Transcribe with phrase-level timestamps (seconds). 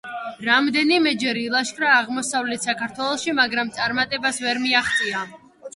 [0.45, 5.25] რამდენიმეჯერ ილაშქრა აღმოსავლეთ საქართველოში, მაგრამ წარმატებას ვერ მიაღწია.